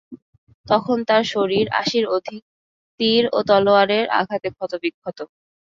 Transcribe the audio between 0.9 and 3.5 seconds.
তার শরীর আশির অধিক তীর ও